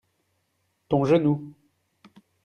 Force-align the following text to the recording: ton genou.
ton 0.89 1.03
genou. 1.05 1.53